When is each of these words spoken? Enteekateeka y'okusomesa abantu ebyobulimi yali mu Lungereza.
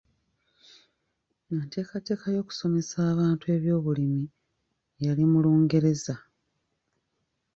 Enteekateeka 1.55 2.25
y'okusomesa 2.35 2.97
abantu 3.13 3.43
ebyobulimi 3.55 4.23
yali 5.05 5.23
mu 5.31 5.37
Lungereza. 5.43 6.15